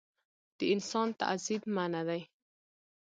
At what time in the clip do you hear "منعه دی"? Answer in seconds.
1.75-2.21